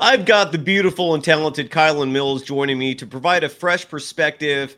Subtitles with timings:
[0.00, 4.76] I've got the beautiful and talented Kylen Mills joining me to provide a fresh perspective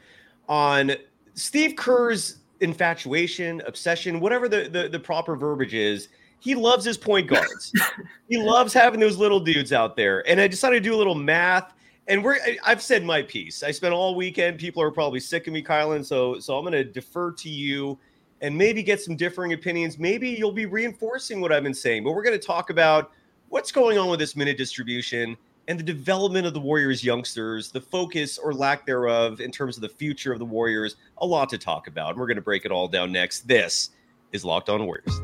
[0.49, 0.93] on
[1.35, 6.09] Steve Kerr's infatuation, obsession, whatever the, the, the proper verbiage is.
[6.39, 7.71] He loves his point guards.
[8.31, 10.27] he loves having those little dudes out there.
[10.27, 11.75] And I decided to do a little math.
[12.09, 13.63] And we're I've said my piece.
[13.63, 14.59] I spent all weekend.
[14.59, 16.03] People are probably sick of me, Kylen.
[16.03, 17.99] So so I'm gonna defer to you
[18.41, 19.99] and maybe get some differing opinions.
[19.99, 22.05] Maybe you'll be reinforcing what I've been saying.
[22.05, 23.13] But we're gonna talk about
[23.51, 25.37] what's going on with this minute distribution
[25.67, 29.83] and the development of the Warriors youngsters, the focus or lack thereof in terms of
[29.83, 30.97] the future of the Warriors.
[31.19, 32.11] A lot to talk about.
[32.11, 33.47] And we're going to break it all down next.
[33.47, 33.91] This
[34.33, 35.21] is Locked On Warriors.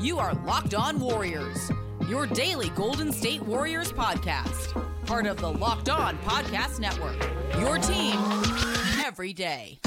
[0.00, 1.70] You are Locked On Warriors,
[2.08, 4.72] your daily Golden State Warriors podcast,
[5.06, 7.16] part of the Locked On Podcast Network.
[7.60, 8.16] Your team
[9.04, 9.78] every day.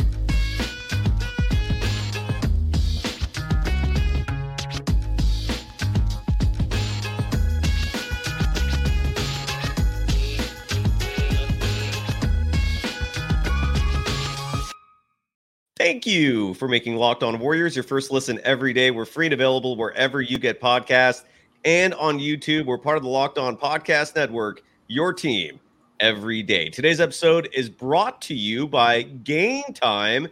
[15.84, 18.92] Thank you for making Locked On Warriors your first listen every day.
[18.92, 21.24] We're free and available wherever you get podcasts
[21.66, 22.68] and on YouTube.
[22.68, 25.59] We're part of the Locked On Podcast Network, your team
[26.00, 26.70] every day.
[26.70, 30.28] Today's episode is brought to you by Game Time.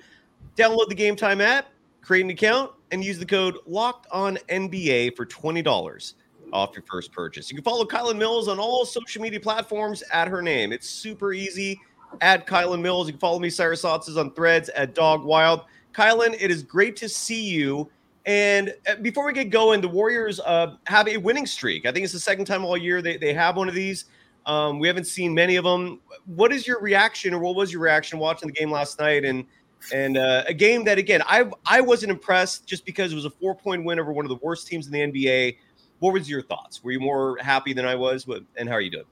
[0.56, 1.70] Download the Game Time app,
[2.04, 6.14] create an account, and use the code Locked On NBA for twenty dollars
[6.54, 7.50] off your first purchase.
[7.50, 10.72] You can follow Kylen Mills on all social media platforms at her name.
[10.72, 11.82] It's super easy
[12.22, 13.08] at Kylen Mills.
[13.08, 15.62] You can follow me, Cyrus Saatsaz, on threads at Dog Wild.
[15.94, 17.90] Kylen, it is great to see you.
[18.26, 21.86] And uh, before we get going, the Warriors uh, have a winning streak.
[21.86, 24.06] I think it's the second time all year they, they have one of these.
[24.46, 26.00] Um, we haven't seen many of them.
[26.26, 29.26] What is your reaction, or what was your reaction watching the game last night?
[29.26, 29.46] And
[29.94, 33.30] and uh, a game that again, I I wasn't impressed just because it was a
[33.30, 35.58] four point win over one of the worst teams in the NBA.
[36.00, 36.84] What was your thoughts?
[36.84, 38.28] Were you more happy than I was?
[38.58, 39.06] And how are you doing?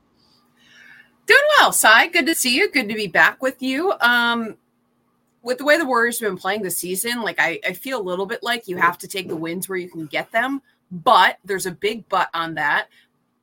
[1.28, 2.08] Doing well, Cy.
[2.08, 2.72] Good to see you.
[2.72, 3.94] Good to be back with you.
[4.00, 4.56] Um,
[5.44, 8.02] with the way the Warriors have been playing this season, like I, I feel a
[8.02, 10.62] little bit like you have to take the wins where you can get them.
[10.90, 12.88] But there's a big but on that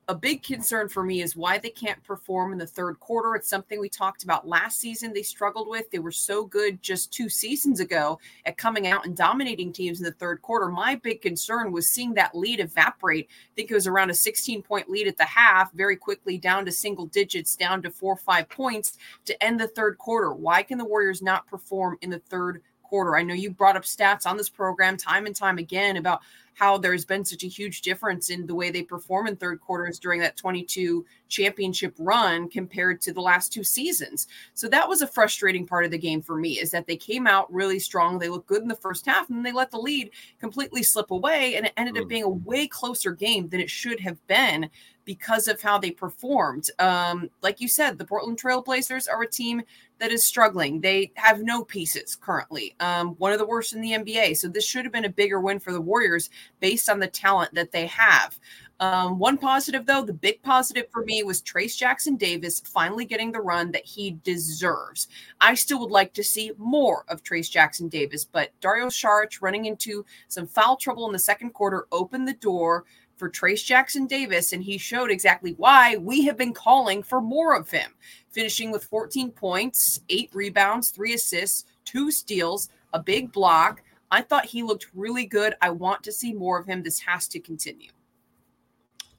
[0.07, 3.35] a big concern for me is why they can't perform in the third quarter.
[3.35, 5.13] It's something we talked about last season.
[5.13, 5.89] They struggled with.
[5.89, 10.05] They were so good just two seasons ago at coming out and dominating teams in
[10.05, 10.67] the third quarter.
[10.67, 13.27] My big concern was seeing that lead evaporate.
[13.29, 16.65] I think it was around a 16 point lead at the half, very quickly down
[16.65, 20.31] to single digits, down to four or five points to end the third quarter.
[20.31, 23.15] Why can the Warriors not perform in the third quarter?
[23.17, 26.21] I know you brought up stats on this program time and time again about
[26.55, 29.99] how there's been such a huge difference in the way they perform in third quarters
[29.99, 34.27] during that 22 championship run compared to the last two seasons.
[34.53, 37.27] So that was a frustrating part of the game for me is that they came
[37.27, 38.17] out really strong.
[38.17, 41.55] They looked good in the first half and they let the lead completely slip away
[41.55, 42.09] and it ended up mm.
[42.09, 44.69] being a way closer game than it should have been
[45.05, 46.69] because of how they performed.
[46.79, 49.61] Um, like you said, the Portland Trailblazers are a team
[49.99, 50.81] that is struggling.
[50.81, 54.35] They have no pieces currently, um, one of the worst in the NBA.
[54.35, 56.29] So this should have been a bigger win for the Warriors
[56.59, 58.39] based on the talent that they have.
[58.79, 63.31] Um, one positive, though, the big positive for me was Trayce Jackson Davis finally getting
[63.31, 65.07] the run that he deserves.
[65.39, 69.65] I still would like to see more of Trayce Jackson Davis, but Dario Saric running
[69.65, 72.83] into some foul trouble in the second quarter opened the door
[73.15, 77.55] for Trayce Jackson Davis, and he showed exactly why we have been calling for more
[77.55, 77.93] of him,
[78.29, 83.81] finishing with 14 points, eight rebounds, three assists, two steals, a big block.
[84.15, 85.55] I thought he looked really good.
[85.61, 86.83] I want to see more of him.
[86.83, 87.89] This has to continue.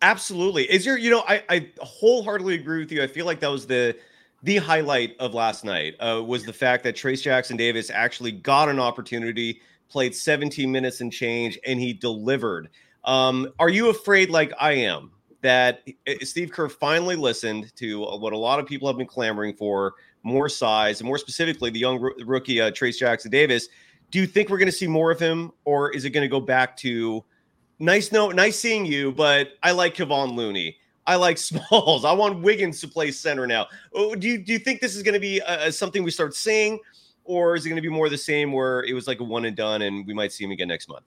[0.00, 0.64] Absolutely.
[0.72, 3.02] Is your, you know, I, I wholeheartedly agree with you.
[3.02, 3.94] I feel like that was the
[4.42, 8.70] the highlight of last night uh, was the fact that Trayce Jackson Davis actually got
[8.70, 12.70] an opportunity, played 17 minutes and change, and he delivered.
[13.04, 15.10] Um, are you afraid, like I am,
[15.42, 15.82] that
[16.22, 20.48] Steve Kerr finally listened to what a lot of people have been clamoring for more
[20.48, 23.68] size, and more specifically, the young rookie uh, Trayce Jackson Davis?
[24.10, 26.28] Do you think we're going to see more of him, or is it going to
[26.28, 27.24] go back to
[27.78, 30.76] nice, no, nice seeing you, but I like Kevon Looney.
[31.06, 32.04] I like Smalls.
[32.04, 33.66] I want Wiggins to play center now.
[33.94, 36.34] Oh, do you do you think this is going to be uh, something we start
[36.34, 36.78] seeing,
[37.24, 39.44] or is it going to be more the same where it was like a one
[39.44, 41.06] and done, and we might see him again next month?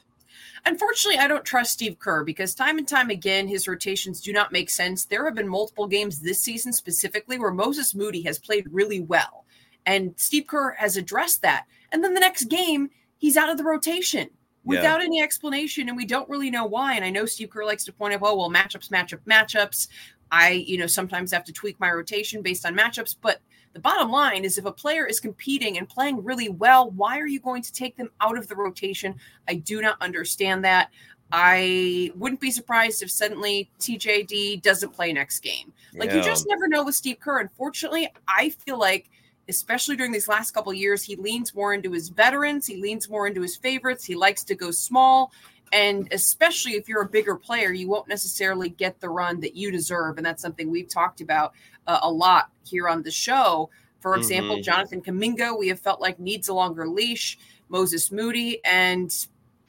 [0.65, 4.51] Unfortunately, I don't trust Steve Kerr because time and time again, his rotations do not
[4.51, 5.05] make sense.
[5.05, 9.45] There have been multiple games this season specifically where Moses Moody has played really well,
[9.85, 11.65] and Steve Kerr has addressed that.
[11.91, 14.29] And then the next game, he's out of the rotation
[14.63, 15.05] without yeah.
[15.05, 16.95] any explanation, and we don't really know why.
[16.95, 19.87] And I know Steve Kerr likes to point out, oh, well, matchups, matchup, matchups.
[20.31, 23.41] I, you know, sometimes have to tweak my rotation based on matchups, but
[23.73, 27.27] the bottom line is if a player is competing and playing really well, why are
[27.27, 29.15] you going to take them out of the rotation?
[29.47, 30.91] I do not understand that.
[31.31, 35.71] I wouldn't be surprised if suddenly TJD doesn't play next game.
[35.93, 36.17] Like yeah.
[36.17, 37.39] you just never know with Steve Kerr.
[37.39, 39.11] Unfortunately, I feel like
[39.49, 43.27] especially during these last couple years, he leans more into his veterans, he leans more
[43.27, 45.31] into his favorites, he likes to go small.
[45.71, 49.71] And especially if you're a bigger player, you won't necessarily get the run that you
[49.71, 50.17] deserve.
[50.17, 51.53] And that's something we've talked about
[51.85, 53.69] uh, a lot here on the show.
[53.99, 54.63] For example, mm-hmm.
[54.63, 57.37] Jonathan Kuminga, we have felt like needs a longer leash.
[57.69, 59.13] Moses Moody, and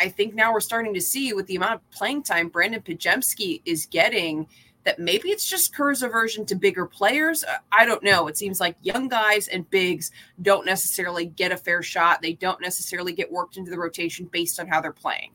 [0.00, 3.60] I think now we're starting to see with the amount of playing time Brandon Podziemski
[3.66, 4.46] is getting
[4.84, 7.44] that maybe it's just Kerr's aversion to bigger players.
[7.44, 8.28] Uh, I don't know.
[8.28, 10.10] It seems like young guys and bigs
[10.40, 12.22] don't necessarily get a fair shot.
[12.22, 15.32] They don't necessarily get worked into the rotation based on how they're playing.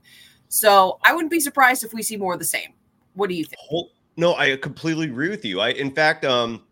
[0.47, 2.74] So I wouldn't be surprised if we see more of the same.
[3.13, 3.89] What do you think?
[4.18, 5.59] No, I completely agree with you.
[5.59, 6.63] I, in fact, um,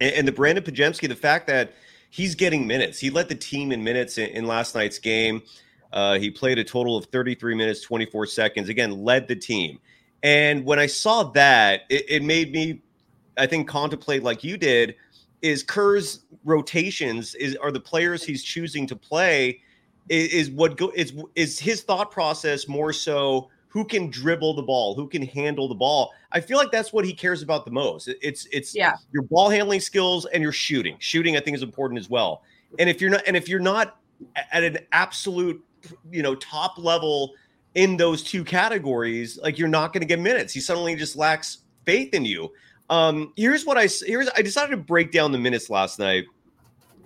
[0.00, 1.74] and, the Brandon Podziemski, the fact that
[2.10, 5.42] he's getting minutes, he led the team in minutes in, in last night's game.
[5.92, 8.68] Uh, he played a total of 33 minutes, 24 seconds.
[8.68, 9.78] Again, led the team.
[10.22, 12.82] And when I saw that, it, it made me,
[13.36, 14.96] I think, contemplate like you did.
[15.42, 19.60] Is Kerr's rotations is are the players he's choosing to play?
[20.08, 24.62] Is, is what go is is his thought process more so who can dribble the
[24.62, 26.14] ball, who can handle the ball.
[26.32, 28.08] I feel like that's what he cares about the most.
[28.22, 28.94] It's it's yeah.
[29.12, 30.96] your ball handling skills and your shooting.
[30.98, 32.42] Shooting, I think, is important as well.
[32.78, 33.98] And if you're not, and if you're not
[34.50, 35.62] at an absolute,
[36.10, 37.34] you know, top level
[37.76, 40.52] in those two categories, like you're not going to get minutes.
[40.52, 42.50] He suddenly just lacks faith in you.
[42.88, 46.24] Um, here's what I here's I decided to break down the minutes last night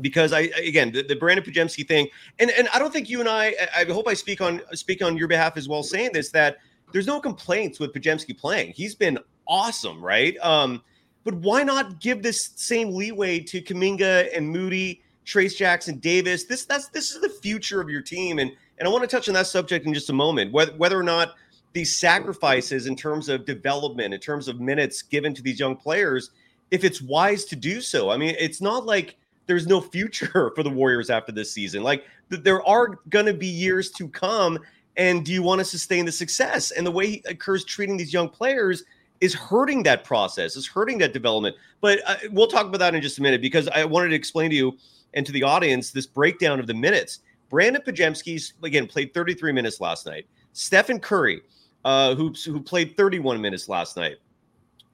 [0.00, 2.08] because I again the, the Brandon Podziemski thing,
[2.38, 5.16] and and I don't think you and I I hope I speak on speak on
[5.16, 6.58] your behalf as well, saying this that
[6.92, 8.72] there's no complaints with Podziemski playing.
[8.76, 9.18] He's been
[9.48, 10.36] awesome, right?
[10.40, 10.82] Um,
[11.24, 16.44] but why not give this same leeway to Kuminga and Moody, Trayce Jackson Davis?
[16.44, 19.28] This that's this is the future of your team, and and I want to touch
[19.28, 20.52] on that subject in just a moment.
[20.52, 21.34] Whether whether or not
[21.72, 26.30] these sacrifices in terms of development, in terms of minutes given to these young players,
[26.70, 28.10] if it's wise to do so.
[28.10, 29.16] I mean, it's not like
[29.46, 31.82] there's no future for the Warriors after this season.
[31.82, 34.58] Like th- there are going to be years to come.
[34.96, 36.72] And do you want to sustain the success?
[36.72, 38.84] And the way he occurs treating these young players
[39.20, 41.56] is hurting that process, is hurting that development.
[41.80, 44.50] But uh, we'll talk about that in just a minute because I wanted to explain
[44.50, 44.76] to you
[45.14, 47.20] and to the audience this breakdown of the minutes.
[47.50, 50.26] Brandon Podziemski's again played 33 minutes last night.
[50.52, 51.42] Stephen Curry,
[51.84, 54.16] uh, who who played 31 minutes last night,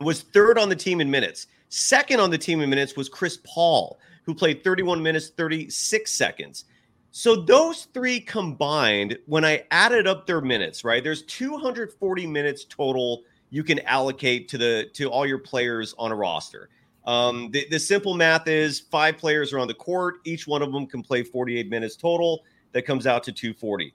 [0.00, 1.47] was third on the team in minutes.
[1.69, 6.64] Second on the team in minutes was Chris Paul, who played 31 minutes, 36 seconds.
[7.11, 11.03] So those three combined, when I added up their minutes, right?
[11.03, 16.14] There's 240 minutes total you can allocate to the to all your players on a
[16.14, 16.69] roster.
[17.06, 20.17] Um, the, the simple math is five players are on the court.
[20.25, 22.44] Each one of them can play 48 minutes total.
[22.73, 23.94] That comes out to 240.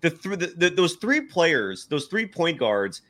[0.00, 3.02] The, th- the, the those three players, those three point guards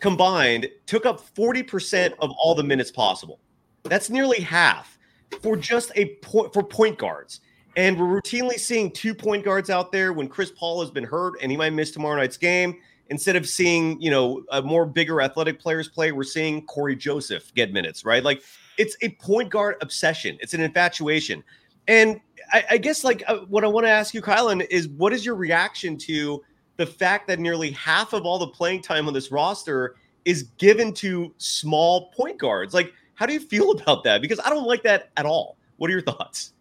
[0.00, 3.40] combined, took up 40% of all the minutes possible.
[3.82, 4.98] That's nearly half
[5.42, 7.40] for just a point for point guards.
[7.76, 11.34] And we're routinely seeing two point guards out there when Chris Paul has been hurt
[11.42, 12.78] and he might miss tomorrow night's game.
[13.10, 17.52] Instead of seeing, you know, a more bigger athletic players play, we're seeing Cory Joseph
[17.54, 18.22] get minutes, right?
[18.22, 18.42] Like
[18.78, 20.38] it's a point guard obsession.
[20.40, 21.44] It's an infatuation.
[21.86, 22.20] And
[22.52, 25.24] I, I guess like uh, what I want to ask you, Kylen, is what is
[25.24, 26.42] your reaction to
[26.76, 30.92] the fact that nearly half of all the playing time on this roster is given
[30.94, 32.72] to small point guards?
[32.72, 34.22] Like how do you feel about that?
[34.22, 35.58] Because I don't like that at all.
[35.76, 36.53] What are your thoughts?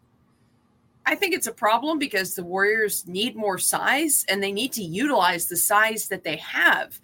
[1.06, 4.84] I think it's a problem because the Warriors need more size and they need to
[4.84, 7.00] utilize the size that they have.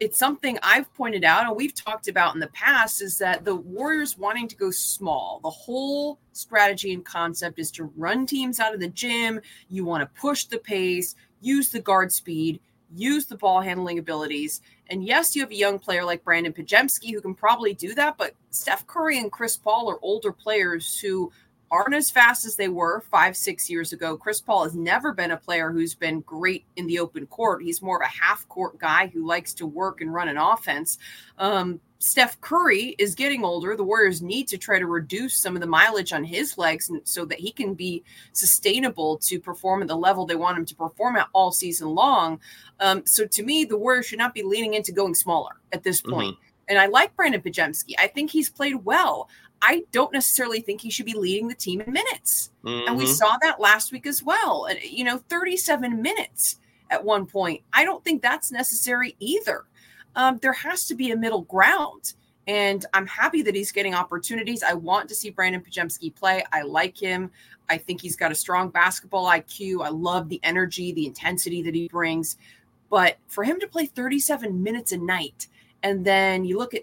[0.00, 3.54] It's something I've pointed out and we've talked about in the past is that the
[3.54, 5.40] Warriors wanting to go small.
[5.42, 9.40] The whole strategy and concept is to run teams out of the gym.
[9.68, 12.60] You want to push the pace, use the guard speed,
[12.96, 14.62] use the ball handling abilities.
[14.88, 18.16] And yes, you have a young player like Brandon Podziemski who can probably do that,
[18.18, 21.30] but Steph Curry and Chris Paul are older players who
[21.70, 24.16] aren't as fast as they were five, six years ago.
[24.16, 27.62] Chris Paul has never been a player who's been great in the open court.
[27.62, 30.98] He's more of a half court guy who likes to work and run an offense.
[31.38, 33.76] Um, Steph Curry is getting older.
[33.76, 37.26] The Warriors need to try to reduce some of the mileage on his legs so
[37.26, 41.16] that he can be sustainable to perform at the level they want him to perform
[41.16, 42.40] at all season long.
[42.80, 46.00] Um, so to me, the Warriors should not be leaning into going smaller at this
[46.00, 46.12] mm-hmm.
[46.12, 46.34] point.
[46.36, 46.44] Mm-hmm.
[46.70, 47.94] And I like Brandon Podziemski.
[47.98, 49.28] I think he's played well.
[49.62, 52.50] I don't necessarily think he should be leading the team in minutes.
[52.64, 52.88] Mm-hmm.
[52.88, 53.12] And we mm-hmm.
[53.12, 54.66] saw that last week as well.
[54.82, 56.58] You know, 37 minutes
[56.90, 57.62] at one point.
[57.72, 59.64] I don't think that's necessary either
[60.16, 62.14] um, there has to be a middle ground.
[62.46, 64.62] And I'm happy that he's getting opportunities.
[64.62, 66.42] I want to see Brandon Podziemski play.
[66.52, 67.30] I like him.
[67.68, 69.84] I think he's got a strong basketball IQ.
[69.84, 72.36] I love the energy, the intensity that he brings.
[72.88, 75.46] But for him to play 37 minutes a night,
[75.82, 76.82] and then you look at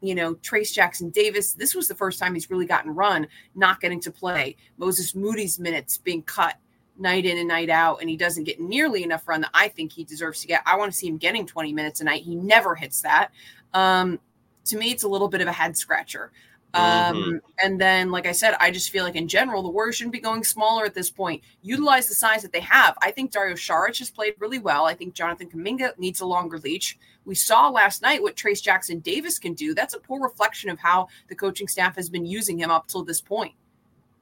[0.00, 3.80] you know, Trayce Jackson Davis, this was the first time he's really gotten run, not
[3.80, 4.56] getting to play.
[4.78, 6.56] Moses Moody's minutes being cut
[6.98, 9.92] night in and night out, and he doesn't get nearly enough run that I think
[9.92, 10.62] he deserves to get.
[10.66, 12.22] I want to see him getting 20 minutes a night.
[12.22, 13.30] He never hits that.
[13.74, 14.20] Um,
[14.66, 16.30] to me, it's a little bit of a head scratcher.
[16.72, 16.82] Um,
[17.16, 17.36] mm-hmm.
[17.64, 20.20] And then, like I said, I just feel like in general, the Warriors shouldn't be
[20.20, 21.42] going smaller at this point.
[21.62, 22.96] Utilize the size that they have.
[23.02, 24.86] I think Dario Saric has played really well.
[24.86, 26.96] I think Jonathan Kuminga needs a longer leash.
[27.24, 29.74] We saw last night what Trayce Jackson Davis can do.
[29.74, 33.04] That's a poor reflection of how the coaching staff has been using him up till
[33.04, 33.54] this point.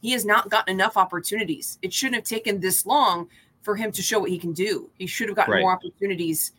[0.00, 1.78] He has not gotten enough opportunities.
[1.82, 3.28] It shouldn't have taken this long
[3.62, 4.90] for him to show what he can do.
[4.98, 5.60] He should have gotten right.
[5.60, 6.52] more opportunities.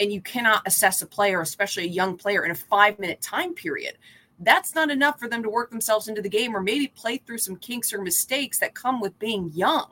[0.00, 3.54] And you cannot assess a player, especially a young player, in a five minute time
[3.54, 3.96] period
[4.44, 7.38] that's not enough for them to work themselves into the game or maybe play through
[7.38, 9.90] some kinks or mistakes that come with being young.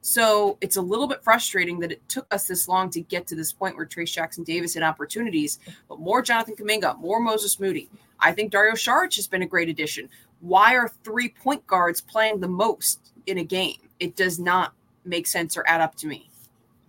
[0.00, 3.34] So it's a little bit frustrating that it took us this long to get to
[3.34, 7.90] this point where Trayce Jackson Davis had opportunities, but more Jonathan Kuminga, more Moses Moody.
[8.20, 10.08] I think Dario Saric has been a great addition.
[10.40, 13.78] Why are three point guards playing the most in a game?
[13.98, 16.30] It does not make sense or add up to me.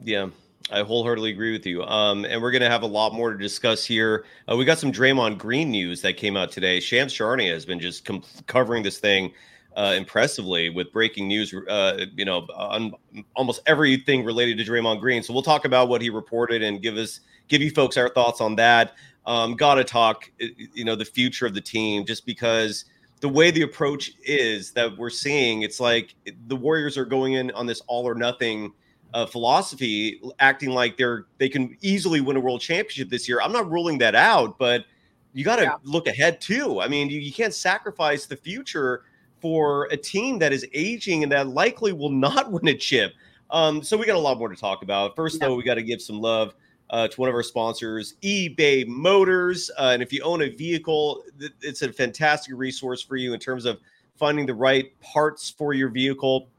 [0.03, 0.29] Yeah.
[0.69, 1.83] I wholeheartedly agree with you.
[1.83, 4.25] Um, and we're going to have a lot more to discuss here.
[4.51, 6.79] Uh, we got some Draymond Green news that came out today.
[6.79, 9.31] Shams Charania has been just com- covering this thing
[9.77, 12.93] uh, impressively with breaking news, uh, you know, on
[13.35, 15.23] almost everything related to Draymond Green.
[15.23, 18.41] So we'll talk about what he reported and give us, give you folks our thoughts
[18.41, 18.95] on that.
[19.25, 22.85] Um, Got to talk, you know, the future of the team, just because
[23.21, 26.13] the way the approach is that we're seeing, it's like
[26.47, 28.73] the Warriors are going in on this all or nothing–
[29.13, 33.41] uh, philosophy, acting like they're they can easily win a world championship this year.
[33.41, 34.85] I'm not ruling that out, but
[35.33, 35.75] you got to yeah.
[35.83, 36.81] look ahead too.
[36.81, 39.03] I mean, you, you can't sacrifice the future
[39.39, 43.13] for a team that is aging and that likely will not win a chip.
[43.49, 45.15] Um, so we got a lot more to talk about.
[45.15, 45.47] First, yeah.
[45.47, 46.53] though, we got to give some love
[46.89, 49.69] uh, to one of our sponsors, eBay Motors.
[49.77, 51.23] Uh, and if you own a vehicle,
[51.61, 53.79] it's a fantastic resource for you in terms of
[54.15, 56.49] finding the right parts for your vehicle.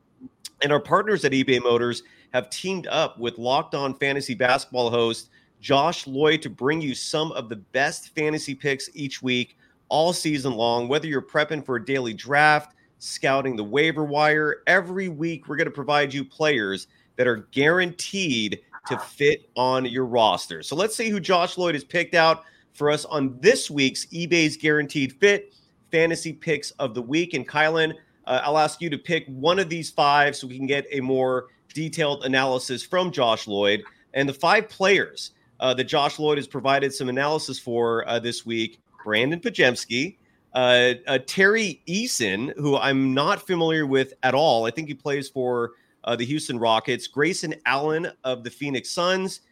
[0.62, 5.30] And our partners at eBay Motors have teamed up with Locked On Fantasy Basketball host
[5.60, 9.56] Josh Lloyd to bring you some of the best fantasy picks each week,
[9.88, 10.88] all season long.
[10.88, 15.66] Whether you're prepping for a daily draft, scouting the waiver wire, every week we're going
[15.66, 20.62] to provide you players that are guaranteed to fit on your roster.
[20.62, 24.56] So let's see who Josh Lloyd has picked out for us on this week's eBay's
[24.56, 25.54] Guaranteed Fit
[25.90, 27.34] Fantasy Picks of the Week.
[27.34, 27.92] And Kylen,
[28.26, 31.00] uh, I'll ask you to pick one of these five so we can get a
[31.00, 35.30] more detailed analysis from Josh Lloyd and the five players
[35.60, 40.16] uh, that Josh Lloyd has provided some analysis for uh, this week Brandon Podziemski,
[40.54, 44.66] uh, uh, Tari Eason, who I'm not familiar with at all.
[44.66, 45.70] I think he plays for
[46.02, 49.42] uh, the Houston Rockets, Grayson Allen of the Phoenix Suns,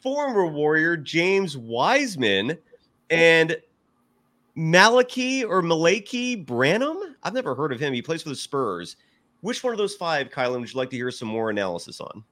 [0.00, 2.56] former Warrior James Wiseman,
[3.10, 3.56] and
[4.56, 7.16] Malaki or Malaki Branham.
[7.24, 7.92] I've never heard of him.
[7.92, 8.94] He plays for the Spurs.
[9.42, 12.24] Which one of those five, Kylen, would you like to hear some more analysis on?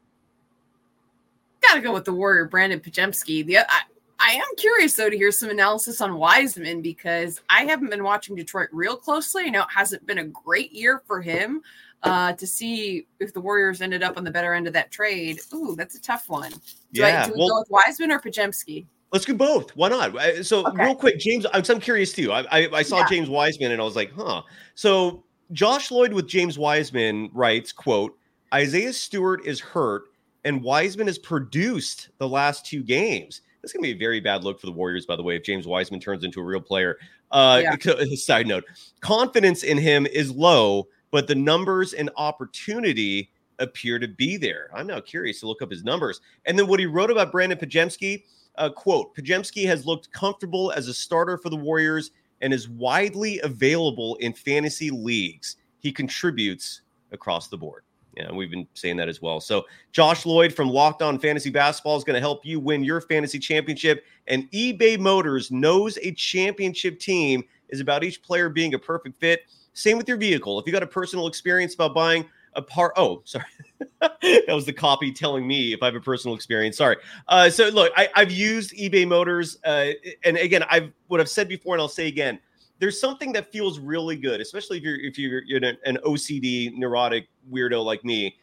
[1.61, 3.45] Gotta go with the Warrior, Brandon Podziemski.
[3.45, 3.81] The I,
[4.19, 8.35] I am curious though to hear some analysis on Wiseman because I haven't been watching
[8.37, 9.45] Detroit real closely.
[9.45, 11.63] I know it hasn't been a great year for him.
[12.03, 15.39] Uh, to see if the Warriors ended up on the better end of that trade.
[15.53, 16.51] Ooh, that's a tough one.
[16.93, 18.87] Do yeah, I, do we well, go with Wiseman or Podziemski?
[19.13, 19.77] Let's do both.
[19.77, 20.15] Why not?
[20.47, 20.83] So okay.
[20.83, 22.33] real quick, James, I'm, I'm curious too.
[22.33, 23.09] I, I, I saw yeah.
[23.11, 24.41] James Wiseman and I was like, huh.
[24.77, 28.17] So Josh Lloyd with James Wiseman writes, quote,
[28.55, 30.05] Isaiah Stewart is hurt
[30.45, 33.43] and Wiseman has produced the last two games.
[33.61, 35.37] This is going to be a very bad look for the Warriors, by the way,
[35.37, 36.99] if James Wiseman turns into a real player.
[37.31, 38.15] Uh, yeah.
[38.15, 38.65] Side note
[39.01, 44.71] confidence in him is low, but the numbers and opportunity appear to be there.
[44.75, 46.21] I'm now curious to look up his numbers.
[46.47, 48.25] And then what he wrote about Brandon Podziemski,
[48.57, 52.11] uh, quote, Podziemski has looked comfortable as a starter for the Warriors
[52.41, 55.57] and is widely available in fantasy leagues.
[55.79, 56.83] He contributes
[57.13, 57.85] across the board.
[58.17, 59.41] Yeah, we've been saying that as well.
[59.41, 63.01] So, Josh Lloyd from Locked On Fantasy Basketball is going to help you win your
[63.01, 64.05] fantasy championship.
[64.27, 69.45] And eBay Motors knows a championship team is about each player being a perfect fit.
[69.75, 70.59] Same with your vehicle.
[70.59, 72.93] If you got a personal experience about buying a part.
[72.97, 73.45] Oh, sorry.
[74.01, 76.77] that was the copy telling me if I have a personal experience.
[76.77, 76.97] Sorry.
[77.29, 79.91] Uh, so look, I, have used eBay Motors, uh,
[80.25, 82.39] and again, I've what I've said before, and I'll say again.
[82.79, 87.29] There's something that feels really good, especially if you're if you're, you're an OCD neurotic
[87.53, 88.37] weirdo like me.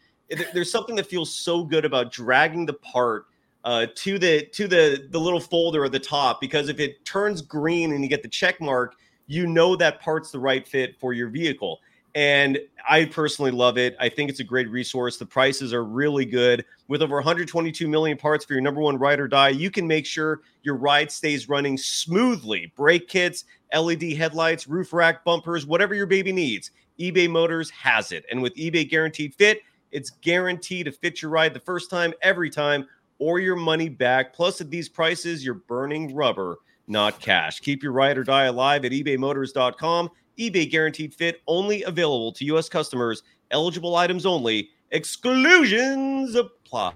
[0.53, 3.25] There's something that feels so good about dragging the part
[3.63, 7.41] uh, to the to the the little folder at the top because if it turns
[7.41, 8.95] green and you get the check mark,
[9.25, 11.79] you know that part's the right fit for your vehicle.
[12.17, 12.57] And
[12.89, 13.95] I personally love it.
[13.99, 15.17] I think it's a great resource.
[15.17, 16.65] The prices are really good.
[16.87, 20.03] With over 122 million parts for your number one ride or die, you can make
[20.03, 22.73] sure your ride stays running smoothly.
[22.75, 26.71] Brake kits, LED headlights, roof rack, bumpers, whatever your baby needs.
[26.99, 28.25] eBay Motors has it.
[28.31, 32.49] And with eBay Guaranteed Fit, it's guaranteed to fit your ride the first time, every
[32.49, 32.87] time,
[33.19, 34.33] or your money back.
[34.33, 36.57] Plus, at these prices, you're burning rubber,
[36.87, 37.59] not cash.
[37.59, 42.69] Keep your ride or die alive at ebaymotors.com eBay guaranteed fit only available to U.S.
[42.69, 46.93] customers, eligible items only, exclusions apply.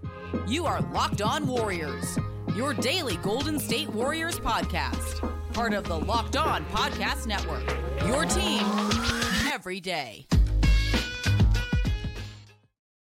[0.48, 2.19] You are Locked On Warriors,
[2.55, 7.67] your daily Golden State Warriors podcast, part of the Locked On Podcast Network.
[8.05, 8.63] Your team
[9.51, 10.27] every day.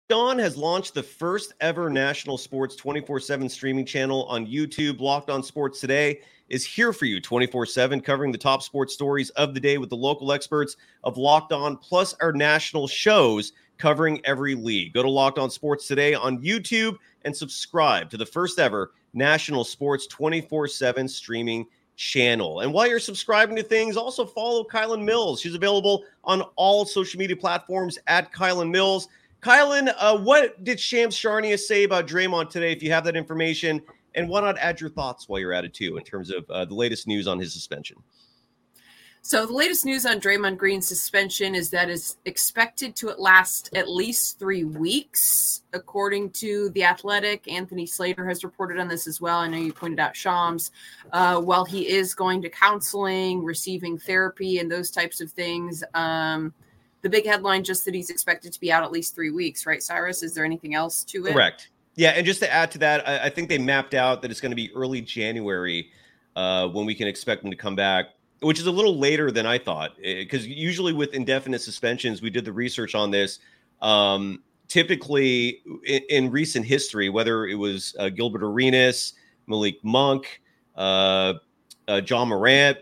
[0.08, 5.02] Dawn has launched the first ever national sports 24 7 streaming channel on YouTube.
[5.02, 9.30] Locked on Sports Today is here for you 24 7, covering the top sports stories
[9.32, 14.22] of the day with the local experts of Locked On, plus our national shows covering
[14.26, 14.94] every league.
[14.94, 19.64] Go to Locked On Sports Today on YouTube and subscribe to the first ever national
[19.64, 21.66] sports 24 7 streaming
[21.96, 22.62] channel.
[22.62, 25.42] And while you're subscribing to things, also follow Kylen Mills.
[25.42, 29.10] She's available on all social media platforms at Kylen Mills.
[29.42, 32.72] Kylen, uh, what did Shams Charania say about Draymond today?
[32.72, 33.82] If you have that information,
[34.16, 36.66] and why not add your thoughts while you're at it too, in terms of uh,
[36.66, 37.98] the latest news on his suspension?
[39.22, 43.90] So the latest news on Draymond Green's suspension is that it's expected to last at
[43.90, 47.52] least three weeks, according to the Athletic.
[47.52, 49.40] Anthony Slater has reported on this as well.
[49.40, 50.72] I know you pointed out Shams.
[51.12, 55.84] Uh, while he is going to counseling, receiving therapy, and those types of things.
[55.94, 56.54] Um,
[57.02, 59.84] the big headline just that he's expected to be out at least three weeks, right,
[59.84, 60.24] Cyrus?
[60.24, 61.34] Is there anything else to it?
[61.34, 61.70] Correct.
[62.00, 64.40] Yeah, and just to add to that, I, I think they mapped out that it's
[64.40, 65.92] going to be early January
[66.34, 69.46] uh, when we can expect them to come back, which is a little later than
[69.46, 69.98] I thought.
[70.02, 73.40] Because eh, usually with indefinite suspensions, we did the research on this.
[73.82, 79.16] Um, typically, in, in, recent history, whether it was uh, Gilbert Arenas,
[79.48, 80.42] Malik Monk,
[80.78, 81.34] uh,
[81.90, 82.78] uh Ja Morant,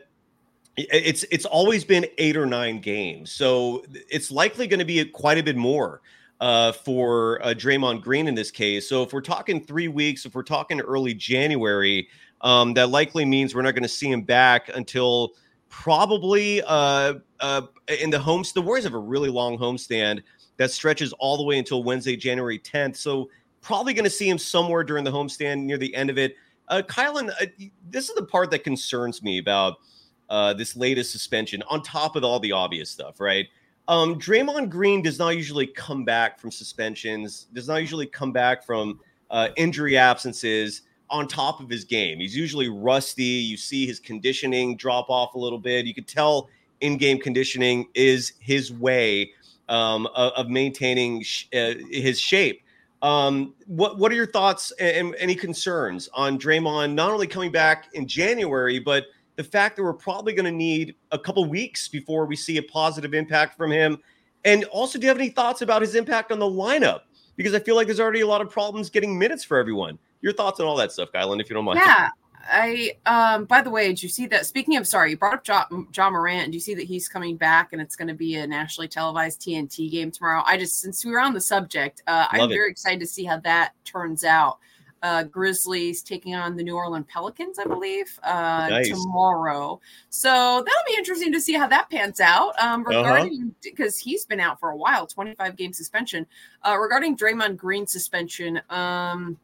[0.75, 5.39] it's it's always been eight or nine games, so it's likely going to be quite
[5.39, 6.01] a bit more
[6.39, 8.87] uh, for uh, Draymond Green in this case.
[8.87, 12.07] So if we're talking three weeks, if we're talking early January,
[12.41, 15.33] um, that likely means we're not going to see him back until
[15.69, 17.61] probably uh, uh,
[17.99, 18.53] in the homes.
[18.53, 20.21] The Warriors have a really long homestand
[20.57, 22.95] that stretches all the way until Wednesday, January 10th.
[22.97, 23.29] So
[23.61, 26.35] probably going to see him somewhere during the homestand near the end of it.
[26.67, 27.45] Uh, Kylen, uh,
[27.89, 29.77] this is the part that concerns me about
[30.29, 33.47] uh, this latest suspension, on top of all the obvious stuff, right?
[33.87, 38.65] Um, Draymond Green does not usually come back from suspensions, does not usually come back
[38.65, 42.19] from uh, injury absences on top of his game.
[42.19, 43.23] He's usually rusty.
[43.23, 45.85] You see his conditioning drop off a little bit.
[45.85, 46.49] You could tell
[46.81, 49.31] in game conditioning is his way
[49.69, 52.61] um, of, of, maintaining sh- uh, his shape.
[53.01, 57.51] Um, what what are your thoughts and, and any concerns on Draymond not only coming
[57.51, 59.05] back in January, but
[59.37, 62.63] the fact that we're probably going to need a couple weeks before we see a
[62.63, 63.99] positive impact from him.
[64.43, 67.01] And also, do you have any thoughts about his impact on the lineup?
[67.37, 69.99] Because I feel like there's already a lot of problems getting minutes for everyone.
[70.21, 71.79] Your thoughts on all that stuff, Kylen, if you don't mind.
[71.79, 72.09] Yeah.
[72.49, 75.43] I um by the way, did you see that speaking of sorry, you brought up
[75.43, 76.51] John, Ja Morant.
[76.51, 79.41] Do you see that he's coming back and it's going to be a nationally televised
[79.41, 80.43] TNT game tomorrow?
[80.45, 82.53] I just since we were on the subject, uh, I'm it.
[82.53, 84.59] very excited to see how that turns out
[85.03, 88.89] uh, Grizzlies taking on the New Orleans Pelicans, I believe, uh, nice.
[88.89, 89.79] tomorrow.
[90.09, 92.59] So that'll be interesting to see how that pans out.
[92.59, 92.97] Um, uh-huh.
[92.97, 94.09] regarding because uh-huh.
[94.09, 96.25] he's been out for a while, 25 game suspension.
[96.63, 99.37] Uh, regarding Draymond Green suspension, um,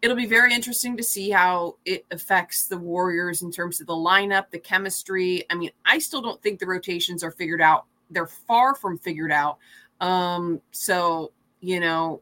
[0.00, 3.92] it'll be very interesting to see how it affects the Warriors in terms of the
[3.92, 5.44] lineup, the chemistry.
[5.50, 7.86] I mean, I still don't think the rotations are figured out.
[8.10, 9.58] They're far from figured out.
[10.00, 11.32] Um, so
[11.62, 12.20] you know,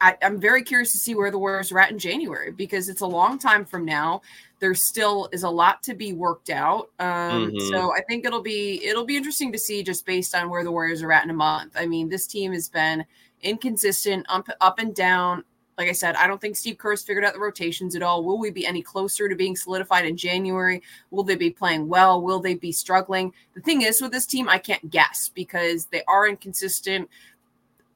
[0.00, 3.00] I, am very curious to see where the Warriors are at in January because it's
[3.00, 4.22] a long time from now.
[4.58, 6.90] There still is a lot to be worked out.
[6.98, 7.68] Um, mm-hmm.
[7.68, 10.72] So I think it'll be it'll be interesting to see just based on where the
[10.72, 11.72] Warriors are at in a month.
[11.76, 13.04] I mean, this team has been
[13.42, 15.44] inconsistent, up up and down.
[15.78, 18.22] Like I said, I don't think Steve Kerr's figured out the rotations at all.
[18.22, 20.82] Will we be any closer to being solidified in January?
[21.10, 22.20] Will they be playing well?
[22.20, 23.32] Will they be struggling?
[23.54, 27.08] The thing is with this team, I can't guess because they are inconsistent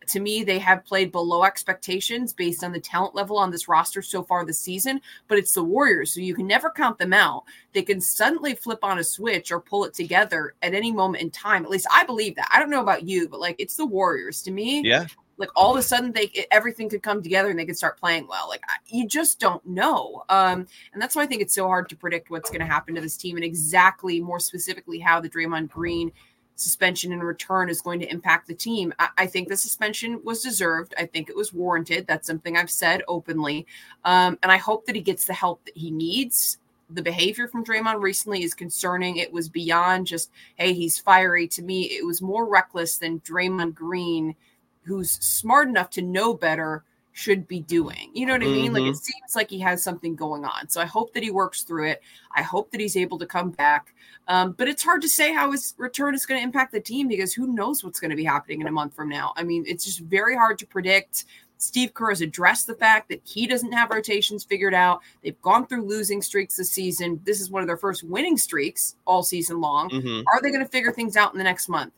[0.08, 4.02] to me, they have played below expectations based on the talent level on this roster
[4.02, 7.44] so far this season, but it's the Warriors, so you can never count them out.
[7.72, 11.30] They can suddenly flip on a switch or pull it together at any moment in
[11.30, 11.64] time.
[11.64, 12.48] At least I believe that.
[12.52, 14.82] I don't know about you, but like it's the Warriors to me.
[14.82, 15.06] Yeah.
[15.36, 18.28] Like all of a sudden, they everything could come together and they could start playing
[18.28, 18.48] well.
[18.48, 21.96] Like you just don't know, um, and that's why I think it's so hard to
[21.96, 25.70] predict what's going to happen to this team and exactly, more specifically, how the Draymond
[25.70, 26.12] Green
[26.56, 28.92] suspension in return is going to impact the team.
[28.98, 30.94] I, I, think the suspension was deserved.
[30.96, 32.06] I think it was warranted.
[32.06, 33.66] That's something I've said openly.
[34.04, 36.58] Um, and I hope that he gets the help that he needs.
[36.90, 39.16] The behavior from Draymond recently is concerning.
[39.16, 41.48] It was beyond just, hey, he's fiery.
[41.48, 44.36] To me, it was more reckless than Draymond Green,
[44.82, 46.84] who's smart enough to know better
[47.14, 48.10] should be doing.
[48.12, 48.66] You know what I mean?
[48.66, 48.74] Mm-hmm.
[48.74, 48.94] Like it mm-hmm.
[48.94, 50.68] seems like he has something going on.
[50.68, 52.02] So I hope that he works through it.
[52.34, 53.94] I hope that he's able to come back.
[54.26, 57.06] Um, but it's hard to say how his return is going to impact the team
[57.06, 59.32] because who knows what's going to be happening in a month from now.
[59.36, 61.24] I mean, it's just very hard to predict.
[61.58, 65.00] Steve Kerr has addressed the fact that he doesn't have rotations figured out.
[65.22, 67.20] They've gone through losing streaks this season.
[67.24, 69.88] This is one of their first winning streaks all season long.
[69.88, 70.22] Mm-hmm.
[70.26, 71.92] Are they going to figure things out in the next month?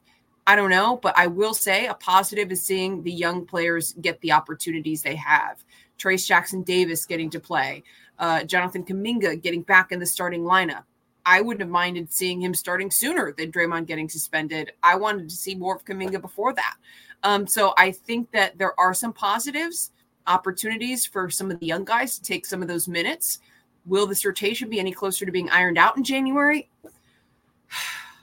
[0.47, 4.21] I don't know, but I will say a positive is seeing the young players get
[4.21, 5.65] the opportunities they have.
[5.99, 7.83] Trayce Jackson Davis getting to play,
[8.19, 10.85] uh, Jonathan Kuminga getting back in the starting lineup.
[11.25, 14.73] I wouldn't have minded seeing him starting sooner than Draymond getting suspended.
[14.85, 16.77] I wanted to see more of Kuminga before that.
[17.25, 19.91] Um, so I think that there are some positives,
[20.29, 23.41] opportunities for some of the young guys to take some of those minutes.
[23.87, 26.69] Will this rotation be any closer to being ironed out in January?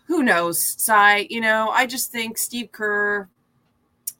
[0.05, 1.27] Who knows, Cy?
[1.29, 3.27] You know, I just think Steve Kerr,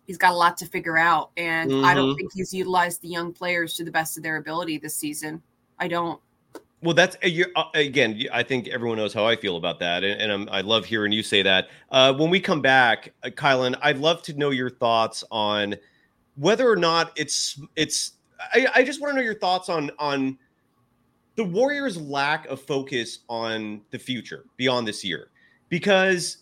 [0.06, 1.32] he's got a lot to figure out.
[1.38, 1.86] And mm-hmm.
[1.86, 2.18] I don't mm-hmm.
[2.18, 5.42] think he's utilized the young players to the best of their ability this season.
[5.80, 6.20] I don't.
[6.82, 8.22] Well, that's uh, again.
[8.34, 11.24] I think everyone knows how I feel about that, and, and i love hearing you
[11.24, 11.70] say that.
[11.90, 15.76] Uh, when we come back, uh, Kylen, I'd love to know your thoughts on
[16.36, 18.14] whether or not it's it's.
[18.54, 20.38] I, I just want to know your thoughts on on
[21.36, 25.30] the Warriors' lack of focus on the future beyond this year
[25.74, 26.38] because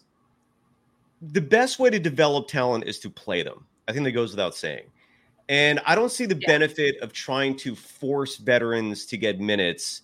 [1.21, 3.65] the best way to develop talent is to play them.
[3.87, 4.83] I think that goes without saying.
[5.47, 6.47] And I don't see the yeah.
[6.47, 10.01] benefit of trying to force veterans to get minutes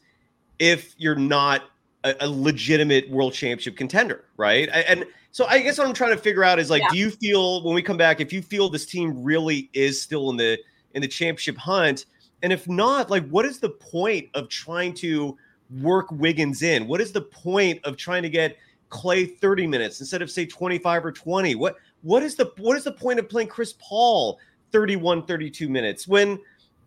[0.60, 1.64] if you're not
[2.06, 4.70] a, a, legitimate world championship contender, right?
[4.70, 6.90] And so I guess what I'm trying to figure out is like, yeah.
[6.92, 10.30] do you feel when we come back, if you feel this team really is still
[10.30, 10.58] in the
[10.94, 12.06] in the championship hunt,
[12.44, 15.38] and if not, like, what is the point of trying to
[15.82, 16.88] work Wiggins in?
[16.88, 18.56] What is the point of trying to get
[18.90, 21.56] Klay 30 minutes instead of say 25 or 20?
[21.56, 24.40] What what is the what is the point of playing Chris Paul
[24.72, 26.40] 31 32 minutes when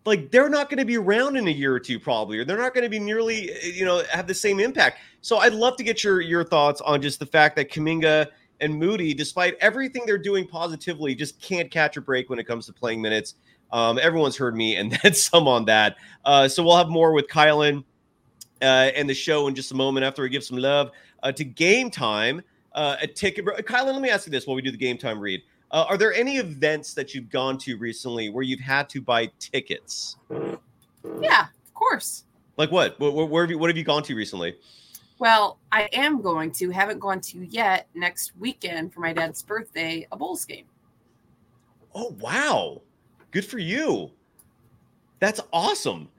[0.05, 2.57] like they're not going to be around in a year or two probably or they're
[2.57, 4.99] not going to be nearly you know have the same impact.
[5.21, 8.27] So I'd love to get your your thoughts on just the fact that Kuminga
[8.59, 12.65] and Moody despite everything they're doing positively just can't catch a break when it comes
[12.67, 13.35] to playing minutes.
[13.71, 15.97] Um, everyone's heard me and then some on that.
[16.25, 17.83] Uh, so we'll have more with Kylen
[18.61, 20.91] uh, and the show in just a moment after we give some love
[21.23, 22.41] uh, to game time.
[22.73, 23.45] Uh, a ticket.
[23.45, 25.41] Kylen, let me ask you this while we do the game time read.
[25.71, 29.29] Uh, are there any events that you've gone to recently where you've had to buy
[29.39, 30.17] tickets?
[31.21, 32.23] Yeah, of course.
[32.57, 32.99] Like what?
[32.99, 34.55] Where, where have you, what have you gone to recently?
[35.19, 40.07] Well, I am going to, haven't gone to yet next weekend for my dad's birthday,
[40.11, 40.65] a Bulls game.
[41.93, 42.81] Oh, wow.
[43.31, 44.11] Good for you.
[45.19, 46.09] That's awesome.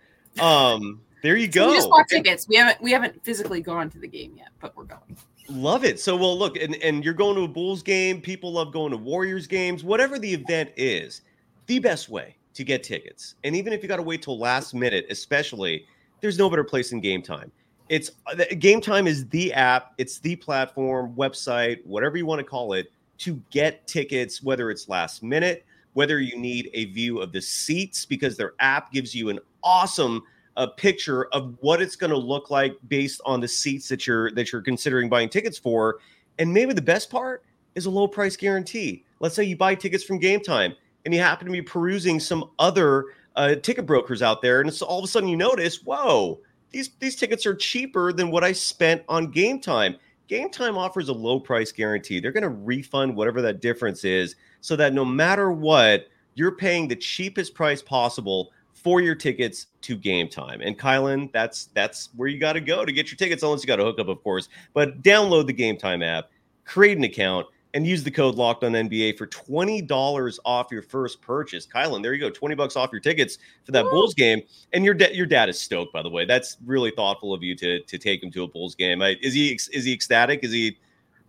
[0.41, 1.67] Um, there you go.
[1.67, 2.49] So we just bought tickets.
[2.49, 5.17] We haven't we haven't physically gone to the game yet, but we're going.
[5.49, 6.01] Love it.
[6.01, 8.21] So well, look, and and you're going to a Bulls game.
[8.21, 9.85] People love going to Warriors games.
[9.85, 11.23] Whatever the event is,
[11.67, 14.75] the best way to get tickets, and even if you got to wait till last
[14.75, 15.87] minute, especially,
[16.21, 17.53] there's no better place than Game Time.
[17.89, 18.11] It's
[18.59, 19.93] Game Time is the app.
[19.99, 24.43] It's the platform, website, whatever you want to call it, to get tickets.
[24.43, 28.93] Whether it's last minute, whether you need a view of the seats because their app
[28.93, 30.23] gives you an awesome
[30.57, 34.31] a picture of what it's going to look like based on the seats that you're
[34.33, 35.99] that you're considering buying tickets for.
[36.39, 39.05] And maybe the best part is a low price guarantee.
[39.21, 42.51] Let's say you buy tickets from Game Time and you happen to be perusing some
[42.59, 46.41] other uh, ticket brokers out there, and it's all of a sudden you notice, whoa,
[46.71, 49.97] these these tickets are cheaper than what I spent on Game Time.
[50.29, 52.21] Game Time offers a low price guarantee.
[52.21, 56.89] They're going to refund whatever that difference is, so that no matter what, you're paying
[56.89, 58.51] the cheapest price possible
[58.83, 60.61] for your tickets to game time.
[60.61, 63.67] And Kylen, that's that's where you got to go to get your tickets, unless you
[63.67, 64.49] got to hook up, of course.
[64.75, 66.31] But download the game time app,
[66.65, 71.23] create an account, and use the code locked on NBA for $20 off your first
[71.23, 71.67] purchase.
[71.67, 72.31] Kylen, there you go.
[72.31, 73.91] 20 bucks off your tickets for that Woo!
[73.91, 74.43] Bulls game.
[74.73, 76.25] And your da- your dad is stoked, by the way.
[76.25, 79.01] That's really thoughtful of you to to take him to a Bulls game.
[79.03, 80.45] I, is he is he ecstatic?
[80.45, 80.77] Is he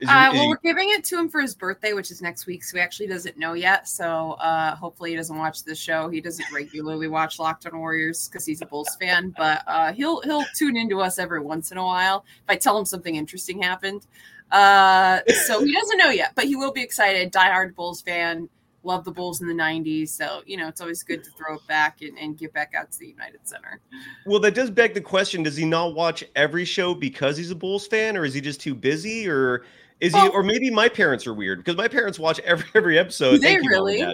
[0.02, 2.64] uh, well, we're giving it to him for his birthday, which is next week.
[2.64, 3.88] So he actually doesn't know yet.
[3.88, 6.10] So uh, hopefully he doesn't watch this show.
[6.10, 10.22] He doesn't regularly watch Locked On Warriors because he's a Bulls fan, but uh, he'll
[10.22, 13.62] he'll tune into us every once in a while if I tell him something interesting
[13.62, 14.06] happened.
[14.52, 17.32] Uh, so he doesn't know yet, but he will be excited.
[17.34, 18.48] Diehard Bulls fan.
[18.84, 20.10] love the Bulls in the 90s.
[20.10, 22.92] So, you know, it's always good to throw it back and, and get back out
[22.92, 23.80] to the United Center.
[24.26, 27.56] Well, that does beg the question does he not watch every show because he's a
[27.56, 29.28] Bulls fan, or is he just too busy?
[29.28, 29.64] Or
[30.04, 33.00] is well, he, or maybe my parents are weird because my parents watch every every
[33.00, 33.38] episode.
[33.38, 34.00] They really?
[34.00, 34.14] Yeah,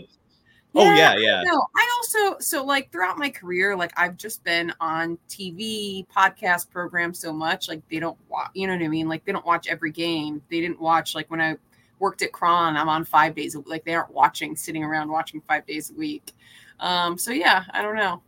[0.76, 1.42] oh yeah, yeah.
[1.44, 6.70] No, I also so like throughout my career, like I've just been on TV, podcast
[6.70, 7.68] programs so much.
[7.68, 9.10] Like they don't watch, you know what I mean?
[9.10, 10.44] Like they don't watch every game.
[10.52, 11.58] They didn't watch like when I
[11.98, 13.58] worked at KRON, I'm on five days.
[13.66, 16.34] Like they aren't watching, sitting around watching five days a week.
[16.80, 18.22] Um, so yeah, I don't know.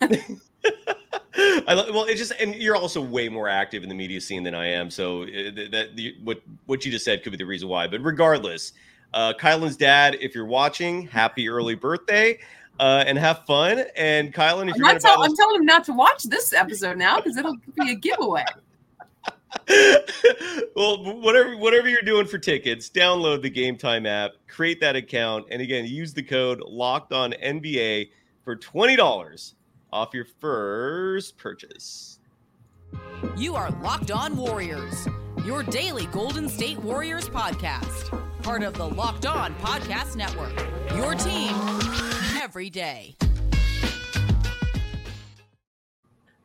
[1.66, 4.54] I well, it just and you're also way more active in the media scene than
[4.54, 4.90] I am.
[4.90, 7.86] So uh, that, that what what you just said could be the reason why.
[7.86, 8.72] But regardless,
[9.14, 12.38] uh, Kylen's dad, if you're watching, happy early birthday.
[12.80, 13.84] Uh, and have fun.
[13.96, 17.18] And Kylen, if you're I'm, tell, I'm telling him not to watch this episode now
[17.18, 18.46] because it'll be a giveaway.
[20.74, 25.46] well, whatever whatever you're doing for tickets, download the Game Time app, create that account,
[25.50, 28.08] and again, use the code Locked On NBA
[28.42, 29.54] for twenty dollars
[29.92, 32.18] off your first purchase.
[33.36, 35.06] You are Locked On Warriors,
[35.44, 38.10] your daily Golden State Warriors podcast,
[38.42, 40.54] part of the Locked On Podcast Network.
[40.96, 41.54] Your team
[42.42, 43.16] every day.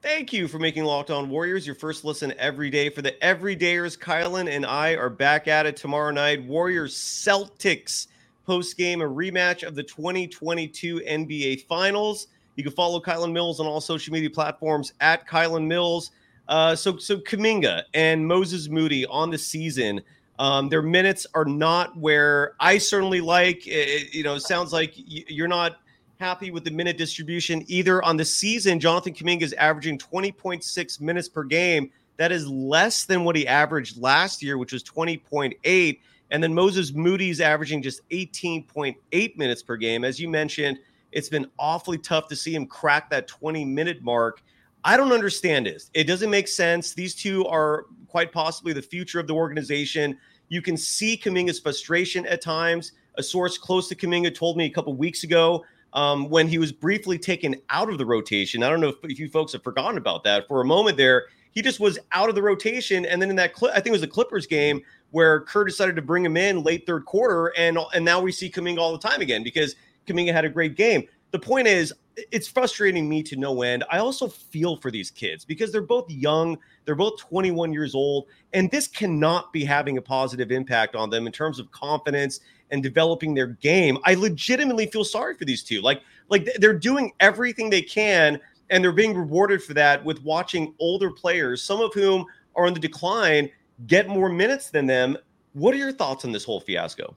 [0.02, 2.90] Thank you for making Locked On Warriors your first listen every day.
[2.90, 6.46] For the everydayers, Kylen and I are back at it tomorrow night.
[6.46, 8.08] Warriors Celtics
[8.46, 12.28] post game, a rematch of the 2022 NBA Finals.
[12.58, 16.12] You can follow Kylen Mills on all social media platforms at Kylen Mills.
[16.48, 20.02] Uh, so, so Kuminga and Moses Moody on the season.
[20.40, 23.66] Um, their minutes are not where I certainly like.
[23.68, 25.78] It, you know, sounds like you're not
[26.20, 28.80] happy with the minute distribution either on the season.
[28.80, 31.92] Jonathan Kuminga is averaging 20.6 minutes per game.
[32.18, 36.00] That is less than what he averaged last year, which was 20.8.
[36.32, 40.04] And then Moses Moody's averaging just 18.8 minutes per game.
[40.04, 40.80] As you mentioned,
[41.18, 44.44] it's been awfully tough to see him crack that 20 minute mark.
[44.84, 45.90] I don't understand this.
[45.96, 46.94] It doesn't make sense.
[46.94, 50.16] These two are quite possibly the future of the organization.
[50.50, 52.92] You can see Kuminga's frustration at times.
[53.16, 56.72] A source close to Kuminga told me a couple weeks ago um, when he was
[56.72, 58.62] briefly taken out of the rotation.
[58.62, 60.48] I don't know if, if you folks have forgotten about that.
[60.48, 63.08] For a moment there, he just was out of the rotation.
[63.08, 65.96] And then in that clip, I think it was the Clippers game where Kerr decided
[65.96, 67.48] to bring him in late third quarter.
[67.58, 69.76] And, and now we see Kuminga all the time again because
[70.08, 71.08] Kuminga had a great game.
[71.32, 71.94] The point is,
[72.32, 73.84] it's frustrating me to no end.
[73.92, 78.26] I also feel for these kids because they're both young, they're both 21 years old,
[78.54, 82.40] and this cannot be having a positive impact on them in terms of confidence
[82.72, 83.98] and developing their game.
[84.04, 85.82] I legitimately feel sorry for these two.
[85.82, 88.40] Like like they're doing everything they can
[88.70, 92.74] and they're being rewarded for that with watching older players, some of whom are on
[92.74, 93.50] the decline,
[93.86, 95.18] get more minutes than them.
[95.54, 97.16] What are your thoughts on this whole fiasco?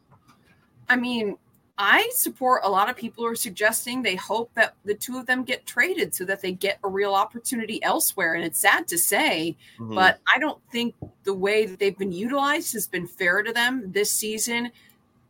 [0.89, 1.37] I mean,
[1.83, 5.25] I support a lot of people who are suggesting they hope that the two of
[5.25, 8.35] them get traded so that they get a real opportunity elsewhere.
[8.35, 9.95] And it's sad to say, mm-hmm.
[9.95, 13.91] but I don't think the way that they've been utilized has been fair to them
[13.93, 14.71] this season.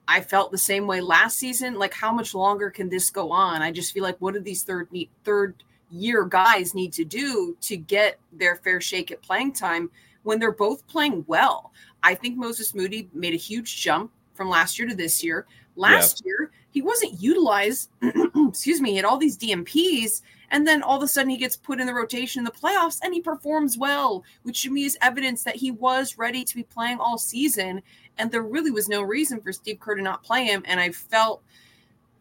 [0.09, 1.79] I felt the same way last season.
[1.79, 3.63] Like, how much longer can this go on?
[3.63, 4.89] I just feel like what do these third
[5.23, 9.89] third year guys need to do to get their fair shake at playing time
[10.25, 11.71] when they're both playing well?
[12.03, 15.47] I think Moses Moody made a huge jump from last year to this year.
[15.81, 16.29] Last yeah.
[16.29, 17.91] year, he wasn't utilized,
[18.49, 20.21] excuse me, at all these DNPs.
[20.51, 22.99] And then all of a sudden he gets put in the rotation in the playoffs
[23.03, 26.65] and he performs well, which to me is evidence that he was ready to be
[26.65, 27.81] playing all season.
[28.19, 30.63] And there really was no reason for Steve Kerr to not play him.
[30.67, 31.43] And I felt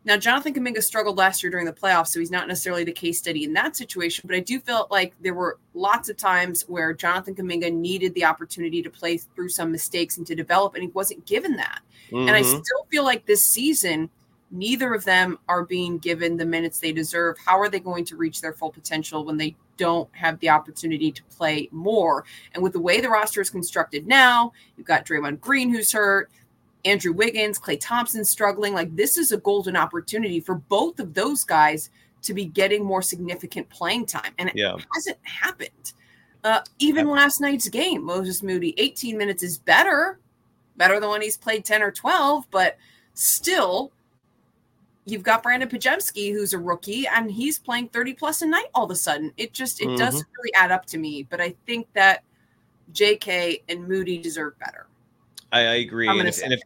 [0.05, 3.19] now Jonathan Kuminga struggled last year during the playoffs, so he's not necessarily the case
[3.19, 4.25] study in that situation.
[4.27, 8.25] But I do feel like there were lots of times where Jonathan Kuminga needed the
[8.25, 11.81] opportunity to play through some mistakes and to develop, and he wasn't given that.
[12.07, 12.27] Mm-hmm.
[12.27, 12.61] And I mm-hmm.
[12.63, 14.09] still feel like this season,
[14.51, 17.37] neither of them are being given the minutes they deserve.
[17.45, 21.11] How are they going to reach their full potential when they don't have the opportunity
[21.11, 22.25] to play more.
[22.53, 26.29] And with the way the roster is constructed now, you've got Draymond Green who's hurt,
[26.85, 28.73] Andrew Wiggins, Klay Thompson struggling.
[28.73, 31.89] Like this is a golden opportunity for both of those guys
[32.21, 34.33] to be getting more significant playing time.
[34.37, 34.75] And it yeah.
[34.93, 35.93] hasn't happened.
[36.43, 37.13] Uh, even yeah.
[37.13, 40.19] last night's game, Moses Moody, 18 minutes is better,
[40.77, 42.77] better than when he's played 10 or 12, but
[43.13, 43.91] still
[45.05, 48.85] you've got Brandon Podziemski, who's a rookie, and he's playing 30 plus a night all
[48.85, 49.33] of a sudden.
[49.37, 49.97] It just it mm-hmm.
[49.97, 51.23] doesn't really add up to me.
[51.23, 52.23] But I think that
[52.93, 54.87] JK and Moody deserve better.
[55.51, 56.07] I, I agree.
[56.07, 56.61] And if, and if,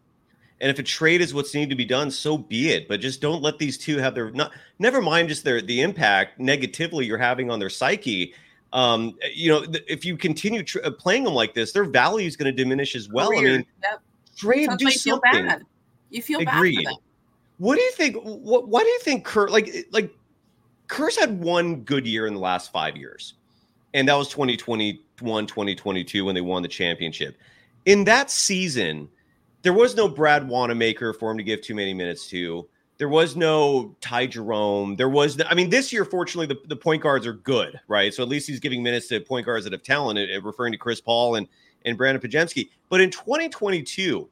[0.62, 2.88] and if a trade is what's needed to be done, so be it.
[2.88, 4.52] But just don't let these two have their not.
[4.80, 8.34] Never mind just their the impact negatively you're having on their psyche.
[8.72, 12.54] Um, you know, if you continue tr- playing them like this, their value is going
[12.54, 13.32] to diminish as well.
[13.32, 14.02] I mean, yep.
[14.36, 15.32] trade do something.
[15.32, 15.64] Feel bad.
[16.10, 16.86] You feel Agreed.
[16.86, 16.96] bad
[17.58, 18.18] What do you think?
[18.24, 20.14] What why do you think Kerr like like
[20.88, 23.36] Kerr's had one good year in the last five years,
[23.94, 27.38] and that was 2021, 2022 when they won the championship.
[27.86, 29.10] In that season,
[29.62, 32.68] there was no Brad Wanamaker for him to give too many minutes to.
[32.98, 34.96] There was no Ty Jerome.
[34.96, 38.14] There was, no, I mean, this year, fortunately, the, the point guards are good, right?
[38.14, 41.02] So at least he's giving minutes to point guards that have talent, referring to Chris
[41.02, 41.48] Paul and
[41.86, 42.70] and Brandon Podziemski.
[42.90, 44.30] But in 2022,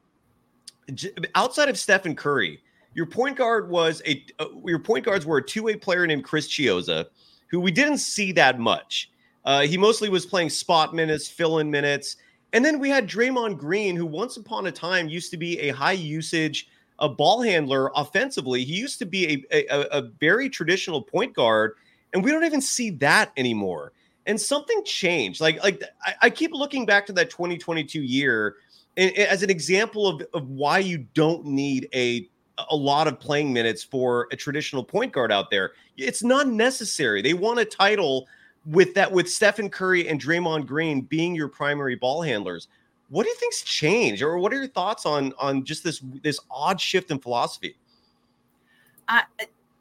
[1.36, 2.62] outside of Stephen Curry,
[2.94, 6.24] your point guard was a uh, your point guards were a two way player named
[6.24, 7.06] Chris Chiozza,
[7.48, 9.12] who we didn't see that much.
[9.46, 12.18] Uh, he mostly was playing spot minutes, fill in minutes,
[12.54, 15.70] and then we had Draymond Green, who once upon a time used to be a
[15.70, 16.68] high usage
[17.02, 18.64] a ball handler offensively.
[18.64, 21.74] He used to be a, a, a very traditional point guard,
[22.14, 23.92] and we don't even see that anymore.
[24.28, 25.42] And something changed.
[25.42, 28.56] Like like I, I keep looking back to that 2022 year
[28.98, 32.30] as an example of, of why you don't need a
[32.70, 35.72] a lot of playing minutes for a traditional point guard out there.
[35.98, 37.24] It's not necessary.
[37.24, 38.28] They won a title
[38.66, 42.68] with that with Stephen Curry and Draymond Green being your primary ball handlers.
[43.10, 46.40] What do you think's changed, or what are your thoughts on on just this this
[46.50, 47.76] odd shift in philosophy?
[49.08, 49.22] Uh,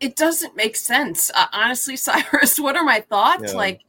[0.01, 2.59] it doesn't make sense, uh, honestly, Cyrus.
[2.59, 3.53] What are my thoughts?
[3.53, 3.59] Yeah.
[3.59, 3.83] Like,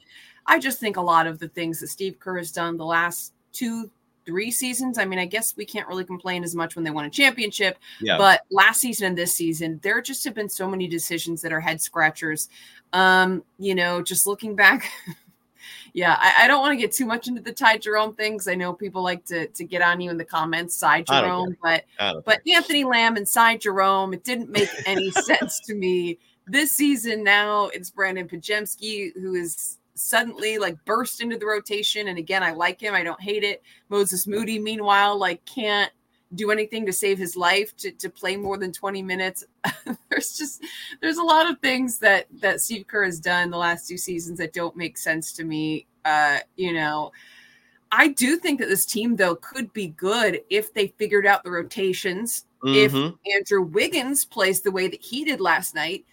[0.46, 3.34] I just think a lot of the things that Steve Kerr has done the last
[3.54, 3.90] two,
[4.26, 4.98] three seasons.
[4.98, 7.78] I mean, I guess we can't really complain as much when they won a championship.
[8.00, 8.18] Yeah.
[8.18, 11.60] But last season and this season, there just have been so many decisions that are
[11.60, 12.50] head scratchers.
[12.94, 14.92] Um, you know, just looking back.
[15.94, 18.48] yeah, I, I don't want to get too much into the Ty Jerome things.
[18.48, 21.86] I know people like to to get on you in the comments, Cy Jerome, but
[22.00, 26.18] but Anthony Lamb and Ty Jerome, it didn't make any sense to me.
[26.48, 32.08] This season now it's Brandin Podziemski, who is suddenly like burst into the rotation.
[32.08, 32.94] And again, I like him.
[32.94, 33.62] I don't hate it.
[33.90, 35.92] Moses Moody, meanwhile, like can't
[36.36, 39.44] do anything to save his life to, to play more than 20 minutes.
[40.10, 40.64] there's just
[41.02, 44.38] there's a lot of things that that Steve Kerr has done the last two seasons
[44.40, 45.88] that don't make sense to me.
[46.06, 47.12] Uh, you know,
[47.92, 51.52] I do think that this team though could be good if they figured out the
[51.52, 52.46] rotations.
[52.64, 53.16] Mm-hmm.
[53.26, 56.06] If Andrew Wiggins plays the way that he did last night,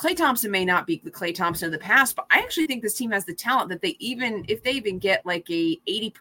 [0.00, 2.82] Klay Thompson may not be the Klay Thompson of the past, but I actually think
[2.82, 6.12] this team has the talent that they even if they even get like a 80%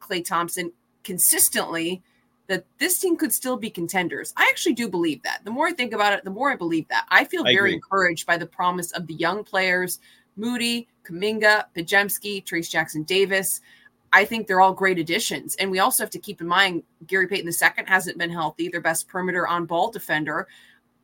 [0.00, 0.72] Klay Thompson
[1.04, 2.02] consistently,
[2.48, 4.32] that this team could still be contenders.
[4.36, 5.44] I actually do believe that.
[5.44, 7.06] The more I think about it, the more I believe that.
[7.10, 7.74] I feel I very agree.
[7.74, 10.00] encouraged by the promise of the young players,
[10.34, 13.60] Moody, Kuminga, Podziemski, Trayce Jackson Davis.
[14.12, 15.54] I think they're all great additions.
[15.56, 18.80] And we also have to keep in mind Gary Payton II hasn't been healthy, their
[18.80, 20.48] best perimeter on ball defender.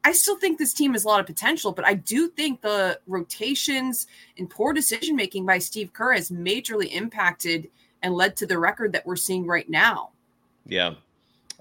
[0.05, 3.01] I still think this team has a lot of potential, but I do think the
[3.07, 4.07] rotations
[4.39, 7.71] and poor decision making by Steve Kerr has majorly impacted
[8.03, 10.11] and led to the record that we're seeing right now.
[10.67, 10.95] Yeah,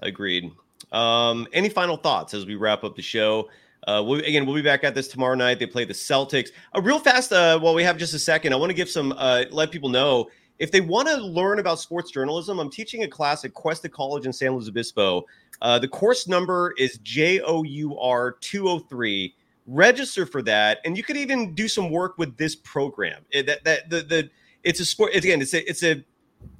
[0.00, 0.52] Agreed.
[0.92, 3.48] Um, any final thoughts as we wrap up the show?
[3.86, 5.58] Uh, we'll, again, we'll be back at this tomorrow night.
[5.58, 6.50] They play the Celtics.
[6.74, 9.12] Uh, real fast, uh, while we have just a second, I want to give some,
[9.16, 12.58] uh, let people know if they want to learn about sports journalism.
[12.58, 15.24] I'm teaching a class at Cuesta College in San Luis Obispo.
[15.62, 19.34] Uh, the course number is J O U R 203.
[19.66, 23.22] Register for that, and you could even do some work with this program.
[23.30, 24.30] It, that that the the
[24.62, 25.12] it's a sport.
[25.14, 26.04] It's, again, it's a it's a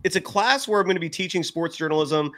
[0.05, 2.33] it's a class where I'm going to be teaching sports journalism.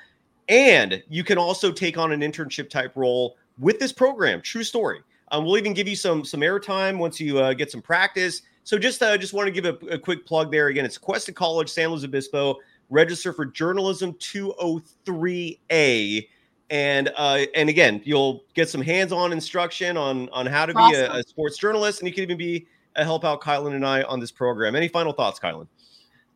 [0.48, 4.40] And you can also take on an internship type role with this program.
[4.42, 5.00] True story.
[5.32, 8.42] Um, we'll even give you some some airtime once you uh, get some practice.
[8.66, 10.66] So just uh, just want to give a, a, quick plug there.
[10.66, 12.56] Again, it's Cuesta College, San Luis Obispo.
[12.90, 16.28] Register for Journalism 203A,
[16.70, 20.90] and uh, and again, you'll get some hands-on instruction on on how to awesome.
[20.90, 23.86] be a, a, sports journalist, and you can even be a help out Kylen and
[23.86, 24.74] I on this program.
[24.74, 25.68] Any final thoughts, Kylen?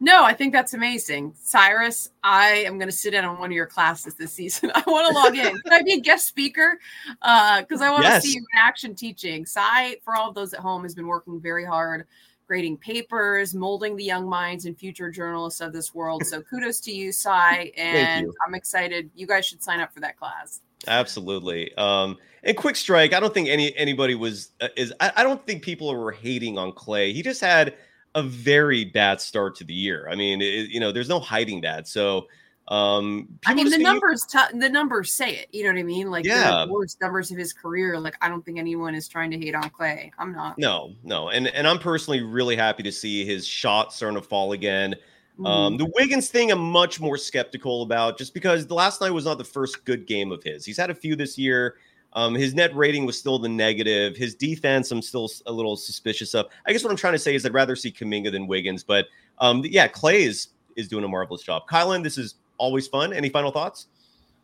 [0.03, 1.35] No, I think that's amazing.
[1.39, 4.73] Cyrus, I am going to sit in on one of your classes this season.
[4.75, 5.61] I want to log in.
[5.61, 6.81] Can I be a guest speaker?
[7.21, 8.23] Because uh, I want to yes.
[8.23, 9.45] see you in action teaching.
[9.45, 12.07] Cy, for all of those at home, has been working very hard,
[12.47, 16.25] grading papers, molding the young minds and future journalists of this world.
[16.25, 17.71] So kudos to you, Cy.
[17.77, 18.35] And you.
[18.47, 19.11] I'm excited.
[19.15, 20.63] You guys should sign up for that class.
[20.87, 21.75] Absolutely.
[21.75, 23.13] Um, and quick strike.
[23.13, 24.95] I don't think any anybody was uh, is.
[24.99, 27.13] I, I don't think people were hating on Klay.
[27.13, 27.75] He just had–
[28.15, 30.09] a very bad start to the year.
[30.11, 31.87] I mean, it, you know, there's no hiding that.
[31.87, 32.27] So,
[32.69, 35.49] um, I mean, the numbers, t- the numbers say it.
[35.53, 36.11] You know what I mean?
[36.11, 36.65] Like yeah.
[36.65, 37.99] the worst numbers of his career.
[37.99, 40.11] Like I don't think anyone is trying to hate on Klay.
[40.19, 40.59] I'm not.
[40.59, 44.53] No, no, and and I'm personally really happy to see his shot starting to fall
[44.53, 44.95] again.
[45.39, 45.47] Um, mm-hmm.
[45.47, 49.25] Um, the Wiggins thing, I'm much more skeptical about, just because the last night was
[49.25, 50.65] not the first good game of his.
[50.65, 51.77] He's had a few this year.
[52.15, 54.17] Um, his net rating was still the negative.
[54.17, 56.47] His defense, I'm still a little suspicious of.
[56.67, 58.83] I guess what I'm trying to say is I'd rather see Kuminga than Wiggins.
[58.83, 59.07] But
[59.39, 61.69] um, yeah, Klay is is doing a marvelous job.
[61.69, 63.13] Kylen, this is always fun.
[63.13, 63.87] Any final thoughts?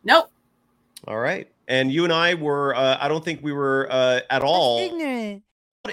[0.03, 0.29] Nope.
[1.07, 1.47] All right.
[1.67, 2.73] and you and I were.
[2.75, 5.43] Uh, I don't think we were uh, at all ignorant.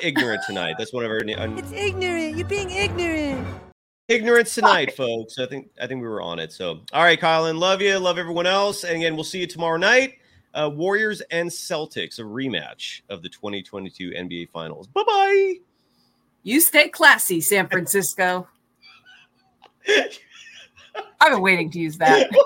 [0.01, 0.77] ignorant tonight.
[0.79, 2.37] That's one of our uh, It's ignorant.
[2.37, 3.47] You're being ignorant.
[4.09, 5.39] ignorance tonight, folks.
[5.39, 6.53] I think I think we were on it.
[6.53, 9.77] So, all right, Colin, love you, love everyone else, and again, we'll see you tomorrow
[9.77, 10.19] night.
[10.55, 14.87] Uh, Warriors and Celtics, a rematch of the 2022 NBA Finals.
[14.87, 15.55] Bye bye.
[16.45, 18.47] You stay classy, San Francisco.
[21.21, 22.31] I've been waiting to use that.